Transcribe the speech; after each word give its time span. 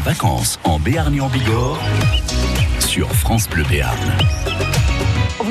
Vacances 0.00 0.58
en 0.64 0.78
Béarn 0.78 1.14
et 1.14 1.20
en 1.20 1.28
Bigorre 1.28 1.78
sur 2.80 3.12
France 3.12 3.48
Bleu 3.48 3.64
Béarn. 3.68 4.55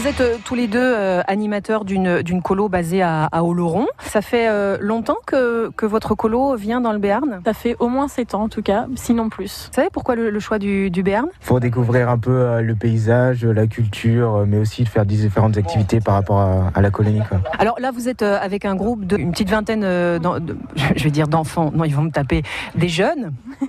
Vous 0.05 0.11
êtes 0.11 0.21
euh, 0.21 0.35
tous 0.45 0.53
les 0.53 0.67
deux 0.67 0.77
euh, 0.79 1.23
animateurs 1.25 1.83
d'une 1.83 2.21
d'une 2.21 2.43
colo 2.43 2.69
basée 2.69 3.01
à, 3.01 3.25
à 3.31 3.41
Oloron. 3.41 3.87
Ça 4.01 4.21
fait 4.21 4.47
euh, 4.47 4.77
longtemps 4.79 5.17
que, 5.25 5.71
que 5.75 5.87
votre 5.87 6.13
colo 6.13 6.55
vient 6.55 6.79
dans 6.79 6.91
le 6.91 6.99
Béarn? 6.99 7.41
Ça 7.43 7.53
fait 7.55 7.75
au 7.79 7.87
moins 7.87 8.07
7 8.07 8.35
ans 8.35 8.43
en 8.43 8.47
tout 8.47 8.61
cas, 8.61 8.85
sinon 8.93 9.29
plus. 9.29 9.69
Vous 9.71 9.73
savez 9.75 9.89
pourquoi 9.91 10.13
le, 10.13 10.29
le 10.29 10.39
choix 10.39 10.59
du, 10.59 10.91
du 10.91 11.01
Béarn? 11.01 11.25
Pour 11.43 11.59
découvrir 11.59 12.07
un 12.07 12.19
peu 12.19 12.29
euh, 12.29 12.61
le 12.61 12.75
paysage, 12.75 13.43
la 13.45 13.65
culture, 13.65 14.43
mais 14.45 14.59
aussi 14.59 14.83
de 14.83 14.89
faire 14.89 15.07
différentes 15.07 15.57
activités 15.57 15.99
par 16.01 16.13
rapport 16.13 16.37
à, 16.39 16.71
à 16.75 16.81
la 16.81 16.91
colonie. 16.91 17.21
Quoi. 17.27 17.39
Alors 17.57 17.79
là, 17.79 17.89
vous 17.89 18.07
êtes 18.07 18.21
euh, 18.21 18.37
avec 18.39 18.63
un 18.65 18.75
groupe 18.75 19.07
de 19.07 19.17
une 19.17 19.31
petite 19.31 19.49
vingtaine, 19.49 19.81
euh, 19.83 20.19
de, 20.19 20.55
je 20.95 21.03
vais 21.03 21.09
dire 21.09 21.27
d'enfants. 21.27 21.71
Non, 21.73 21.83
ils 21.83 21.95
vont 21.95 22.03
me 22.03 22.11
taper. 22.11 22.43
Des 22.75 22.89
jeunes? 22.89 23.33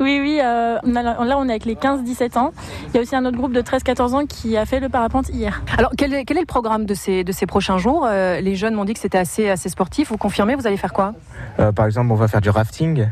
Oui, 0.00 0.20
oui, 0.22 0.38
euh, 0.42 0.78
on 0.84 0.94
a- 0.94 1.02
là 1.02 1.36
on 1.38 1.48
est 1.48 1.50
avec 1.50 1.64
les 1.64 1.74
15-17 1.74 2.38
ans. 2.38 2.52
Il 2.88 2.94
y 2.96 2.98
a 2.98 3.02
aussi 3.02 3.16
un 3.16 3.24
autre 3.24 3.36
groupe 3.36 3.52
de 3.52 3.60
13-14 3.60 4.14
ans 4.14 4.26
qui 4.26 4.56
a 4.56 4.64
fait 4.64 4.78
le 4.80 4.88
parapente 4.88 5.28
hier. 5.28 5.62
Alors 5.78 5.92
quel 5.96 6.12
est, 6.14 6.30
le 6.30 6.46
programme 6.46 6.86
de 6.86 6.94
ces 6.94 7.46
prochains 7.46 7.78
jours? 7.78 8.06
Euh, 8.06 8.40
Les 8.40 8.56
jeunes 8.56 8.74
m'ont 8.74 8.84
dit 8.84 8.94
que 8.94 9.00
c'était 9.00 9.18
assez 9.18 9.48
assez 9.50 9.68
sportif. 9.68 10.08
Vous 10.10 10.16
confirmez? 10.16 10.54
Vous 10.54 10.66
allez 10.66 10.76
faire 10.76 10.92
quoi? 10.92 11.14
Euh, 11.58 11.72
par 11.72 11.86
exemple, 11.86 12.12
on 12.12 12.14
va 12.16 12.28
faire 12.28 12.40
du 12.40 12.50
rafting. 12.50 13.08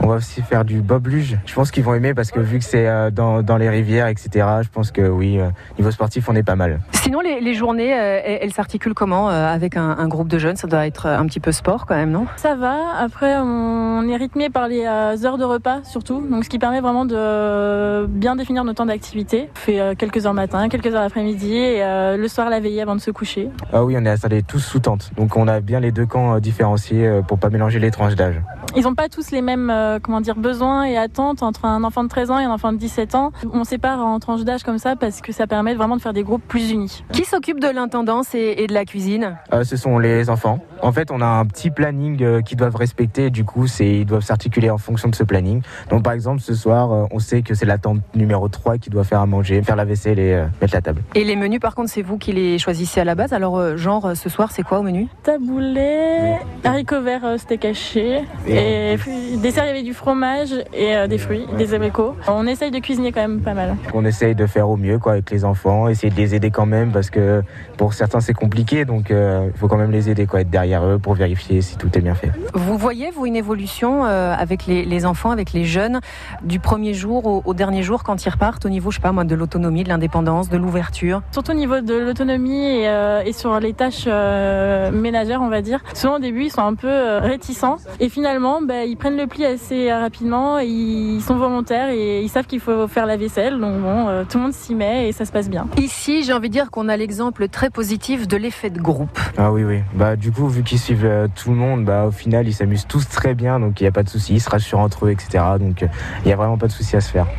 On 0.00 0.06
va 0.06 0.16
aussi 0.16 0.42
faire 0.42 0.64
du 0.64 0.80
bob 0.80 1.06
luge. 1.06 1.38
Je 1.46 1.54
pense 1.54 1.70
qu'ils 1.70 1.84
vont 1.84 1.94
aimer 1.94 2.14
parce 2.14 2.30
que 2.30 2.40
vu 2.40 2.58
que 2.58 2.64
c'est 2.64 2.88
euh, 2.88 3.10
dans, 3.10 3.42
dans 3.42 3.56
les 3.56 3.68
rivières, 3.68 4.08
etc., 4.08 4.46
je 4.62 4.68
pense 4.68 4.90
que 4.90 5.02
oui, 5.02 5.38
euh, 5.38 5.48
niveau 5.78 5.90
sportif, 5.90 6.28
on 6.28 6.34
est 6.34 6.42
pas 6.42 6.56
mal. 6.56 6.80
Sinon, 6.92 7.20
les, 7.20 7.40
les 7.40 7.54
journées, 7.54 7.92
euh, 7.94 8.20
elles, 8.24 8.38
elles 8.42 8.52
s'articulent 8.52 8.94
comment 8.94 9.28
avec 9.28 9.76
un, 9.76 9.96
un 9.98 10.08
groupe 10.08 10.28
de 10.28 10.38
jeunes? 10.38 10.56
Ça 10.56 10.66
doit 10.66 10.86
être 10.86 11.06
un 11.06 11.26
petit 11.26 11.40
peu 11.40 11.52
sport 11.52 11.86
quand 11.86 11.94
même, 11.94 12.10
non? 12.10 12.26
Ça 12.36 12.54
va, 12.54 12.76
après 12.98 13.36
on 13.36 14.08
est 14.08 14.16
rythmé 14.16 14.50
par 14.50 14.68
les 14.68 14.84
heures 14.86 15.38
de 15.38 15.44
repas 15.44 15.80
surtout, 15.84 16.26
donc 16.28 16.44
ce 16.44 16.48
qui 16.48 16.58
permet 16.58 16.80
vraiment 16.80 17.04
de 17.04 18.06
bien 18.06 18.36
définir 18.36 18.64
nos 18.64 18.72
temps 18.72 18.86
d'activité. 18.86 19.48
On 19.54 19.58
fait 19.58 19.96
quelques 19.96 20.26
heures 20.26 20.34
matin, 20.34 20.68
quelques 20.68 20.94
heures 20.94 21.02
après-midi 21.02 21.54
et 21.54 21.82
le 22.16 22.28
soir 22.28 22.50
la 22.50 22.60
veillée 22.60 22.82
avant 22.82 22.94
de 22.94 23.00
se 23.00 23.10
coucher. 23.10 23.48
Ah 23.72 23.84
oui, 23.84 23.96
on 23.98 24.04
est 24.04 24.10
installés 24.10 24.42
tous 24.42 24.60
sous 24.60 24.80
tente. 24.80 25.10
Donc 25.16 25.36
on 25.36 25.48
a 25.48 25.60
bien 25.60 25.80
les 25.80 25.92
deux 25.92 26.06
camps 26.06 26.38
différenciés 26.38 27.20
pour 27.26 27.38
pas 27.38 27.50
mélanger 27.50 27.78
les 27.78 27.90
tranches 27.90 28.14
d'âge. 28.14 28.40
Ils 28.76 28.84
n'ont 28.84 28.94
pas 28.94 29.08
tous 29.08 29.30
les 29.30 29.42
mêmes 29.42 29.70
euh, 29.82 29.98
comment 30.00 30.20
dire, 30.20 30.36
besoins 30.36 30.84
et 30.84 30.96
attentes 30.96 31.42
entre 31.42 31.64
un 31.64 31.84
enfant 31.84 32.04
de 32.04 32.08
13 32.08 32.30
ans 32.30 32.38
et 32.38 32.44
un 32.44 32.50
enfant 32.50 32.72
de 32.72 32.78
17 32.78 33.14
ans. 33.14 33.32
On 33.52 33.64
sépare 33.64 34.00
en 34.00 34.18
tranches 34.20 34.44
d'âge 34.44 34.62
comme 34.62 34.78
ça 34.78 34.96
parce 34.96 35.20
que 35.20 35.32
ça 35.32 35.46
permet 35.46 35.74
vraiment 35.74 35.96
de 35.96 36.02
faire 36.02 36.12
des 36.12 36.22
groupes 36.22 36.42
plus 36.46 36.70
unis. 36.70 37.04
Qui 37.12 37.24
s'occupe 37.24 37.60
de 37.60 37.68
l'intendance 37.68 38.34
et, 38.34 38.54
et 38.58 38.66
de 38.66 38.74
la 38.74 38.84
cuisine? 38.84 39.36
Euh, 39.52 39.64
ce 39.64 39.76
sont 39.76 39.98
les 39.98 40.30
enfants. 40.30 40.60
En 40.82 40.90
fait, 40.90 41.10
on 41.12 41.20
a 41.20 41.26
un 41.26 41.46
petit 41.46 41.70
planning 41.70 42.20
euh, 42.22 42.42
qu'ils 42.42 42.56
doivent 42.56 42.74
respecter. 42.74 43.30
Du 43.30 43.44
coup, 43.44 43.68
c'est 43.68 44.00
ils 44.00 44.04
doivent 44.04 44.24
s'articuler 44.24 44.68
en 44.68 44.78
fonction 44.78 45.08
de 45.08 45.14
ce 45.14 45.22
planning. 45.22 45.62
Donc, 45.90 46.02
par 46.02 46.12
exemple, 46.12 46.40
ce 46.40 46.54
soir, 46.54 46.92
euh, 46.92 47.04
on 47.12 47.20
sait 47.20 47.42
que 47.42 47.54
c'est 47.54 47.66
la 47.66 47.78
tante 47.78 48.00
numéro 48.16 48.48
3 48.48 48.78
qui 48.78 48.90
doit 48.90 49.04
faire 49.04 49.20
à 49.20 49.26
manger, 49.26 49.62
faire 49.62 49.76
la 49.76 49.84
vaisselle 49.84 50.18
et 50.18 50.32
euh, 50.32 50.46
mettre 50.60 50.74
la 50.74 50.82
table. 50.82 51.02
Et 51.14 51.22
les 51.22 51.36
menus, 51.36 51.60
par 51.60 51.76
contre, 51.76 51.88
c'est 51.90 52.02
vous 52.02 52.18
qui 52.18 52.32
les 52.32 52.58
choisissez 52.58 53.00
à 53.00 53.04
la 53.04 53.14
base. 53.14 53.32
Alors, 53.32 53.58
euh, 53.58 53.76
genre, 53.76 54.16
ce 54.16 54.28
soir, 54.28 54.50
c'est 54.50 54.64
quoi 54.64 54.80
au 54.80 54.82
menu? 54.82 55.06
Taboulet, 55.22 56.38
haricots 56.64 57.02
verts, 57.02 57.24
euh, 57.24 57.38
steak 57.38 57.64
haché, 57.64 58.22
et 58.46 58.96
puis, 58.98 59.36
dessert, 59.36 59.64
il 59.64 59.68
y 59.68 59.70
avait 59.70 59.82
du 59.82 59.94
fromage 59.94 60.52
et 60.72 60.96
euh, 60.96 61.06
des 61.06 61.18
fruits, 61.18 61.46
des 61.58 61.74
abricots. 61.74 62.16
On 62.26 62.46
essaye 62.46 62.70
de 62.70 62.78
cuisiner 62.78 63.12
quand 63.12 63.20
même 63.20 63.40
pas 63.40 63.54
mal. 63.54 63.76
On 63.94 64.04
essaye 64.04 64.34
de 64.34 64.46
faire 64.46 64.68
au 64.68 64.76
mieux 64.76 64.98
quoi, 64.98 65.12
avec 65.12 65.30
les 65.30 65.44
enfants, 65.44 65.88
essayer 65.88 66.10
de 66.10 66.16
les 66.16 66.34
aider 66.34 66.50
quand 66.50 66.66
même 66.66 66.90
parce 66.90 67.10
que 67.10 67.42
pour 67.76 67.94
certains, 67.94 68.20
c'est 68.20 68.34
compliqué. 68.34 68.84
Donc, 68.84 69.10
euh, 69.10 69.48
il 69.52 69.58
faut 69.58 69.68
quand 69.68 69.76
même 69.76 69.90
les 69.90 70.10
aider, 70.10 70.26
quoi, 70.26 70.40
être 70.40 70.50
derrière 70.50 70.71
eux 70.80 70.98
pour 70.98 71.14
vérifier 71.14 71.60
si 71.60 71.76
tout 71.76 71.88
est 71.96 72.00
bien 72.00 72.14
fait. 72.14 72.30
Vous 72.54 72.78
voyez, 72.78 73.10
vous, 73.10 73.26
une 73.26 73.36
évolution 73.36 74.04
euh, 74.06 74.34
avec 74.36 74.66
les, 74.66 74.84
les 74.84 75.04
enfants, 75.04 75.30
avec 75.30 75.52
les 75.52 75.64
jeunes, 75.64 76.00
du 76.42 76.58
premier 76.58 76.94
jour 76.94 77.26
au, 77.26 77.42
au 77.44 77.54
dernier 77.54 77.82
jour 77.82 78.02
quand 78.02 78.24
ils 78.24 78.30
repartent 78.30 78.64
au 78.64 78.68
niveau, 78.68 78.90
je 78.90 78.96
sais 78.96 79.02
pas 79.02 79.12
moi, 79.12 79.24
de 79.24 79.34
l'autonomie, 79.34 79.84
de 79.84 79.88
l'indépendance, 79.88 80.48
de 80.48 80.56
l'ouverture? 80.56 81.22
Surtout 81.32 81.52
au 81.52 81.54
niveau 81.54 81.80
de 81.80 81.94
l'autonomie 81.94 82.64
et, 82.64 82.88
euh, 82.88 83.22
et 83.24 83.32
sur 83.32 83.58
les 83.60 83.72
tâches 83.74 84.04
euh, 84.06 84.90
ménagères, 84.90 85.42
on 85.42 85.48
va 85.48 85.60
dire. 85.62 85.80
Souvent 85.94 86.16
au 86.16 86.18
début, 86.20 86.44
ils 86.44 86.50
sont 86.50 86.62
un 86.62 86.74
peu 86.74 86.88
euh, 86.88 87.20
réticents 87.20 87.76
et 88.00 88.08
finalement, 88.08 88.60
bah, 88.62 88.84
ils 88.84 88.96
prennent 88.96 89.16
le 89.16 89.26
pli 89.26 89.44
assez 89.44 89.92
rapidement. 89.92 90.58
et 90.58 90.66
Ils 90.66 91.20
sont 91.20 91.36
volontaires 91.36 91.90
et 91.90 92.22
ils 92.22 92.28
savent 92.28 92.46
qu'il 92.46 92.60
faut 92.60 92.88
faire 92.88 93.06
la 93.06 93.16
vaisselle. 93.16 93.58
Donc 93.58 93.80
bon, 93.80 94.08
euh, 94.08 94.24
tout 94.28 94.38
le 94.38 94.44
monde 94.44 94.52
s'y 94.52 94.74
met 94.74 95.08
et 95.08 95.12
ça 95.12 95.24
se 95.24 95.32
passe 95.32 95.48
bien. 95.50 95.66
Ici, 95.76 96.22
j'ai 96.22 96.32
envie 96.32 96.48
de 96.48 96.52
dire 96.52 96.70
qu'on 96.70 96.88
a 96.88 96.96
l'exemple 96.96 97.48
très 97.48 97.70
positif 97.70 98.28
de 98.28 98.36
l'effet 98.36 98.70
de 98.70 98.80
groupe. 98.80 99.18
Ah 99.36 99.52
oui, 99.52 99.64
oui. 99.64 99.80
Bah, 99.94 100.16
du 100.16 100.30
coup, 100.32 100.46
vu 100.48 100.61
qu'ils 100.62 100.78
suivent 100.78 101.04
euh, 101.04 101.28
tout 101.34 101.50
le 101.50 101.56
monde, 101.56 101.84
bah, 101.84 102.06
au 102.06 102.10
final, 102.10 102.46
ils 102.48 102.52
s'amusent 102.54 102.86
tous 102.86 103.08
très 103.08 103.34
bien. 103.34 103.60
Donc, 103.60 103.80
il 103.80 103.84
n'y 103.84 103.88
a 103.88 103.92
pas 103.92 104.02
de 104.02 104.08
souci. 104.08 104.34
Ils 104.34 104.40
se 104.40 104.50
rassurent 104.50 104.80
entre 104.80 105.06
eux, 105.06 105.10
etc. 105.10 105.44
Donc, 105.58 105.82
euh, 105.82 105.88
il 106.20 106.26
n'y 106.26 106.32
a 106.32 106.36
vraiment 106.36 106.58
pas 106.58 106.66
de 106.66 106.72
souci 106.72 106.96
à 106.96 107.00
se 107.00 107.10
faire. 107.10 107.26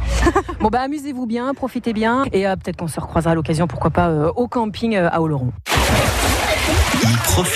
Bon, 0.60 0.70
bah, 0.70 0.80
amusez-vous 0.82 1.26
bien, 1.26 1.54
profitez 1.54 1.92
bien 1.92 2.24
et 2.32 2.48
euh, 2.48 2.56
peut-être 2.56 2.78
qu'on 2.78 2.88
se 2.88 3.00
recroisera 3.00 3.32
à 3.32 3.36
l'occasion, 3.36 3.68
pourquoi 3.68 3.92
pas, 3.92 4.08
euh, 4.08 4.32
au 4.38 4.48
camping 4.48 4.96
euh, 4.96 5.10
à 5.12 5.22
Oloron. 5.22 5.52